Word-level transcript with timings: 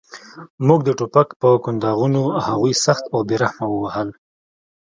موږ 0.67 0.79
د 0.85 0.89
ټوپک 0.99 1.29
په 1.41 1.49
کنداغونو 1.63 2.21
هغوی 2.45 2.73
سخت 2.85 3.03
او 3.13 3.19
بې 3.27 3.35
رحمه 3.43 3.67
ووهل 3.69 4.09